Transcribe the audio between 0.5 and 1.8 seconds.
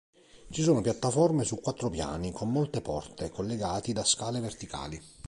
sono piattaforme su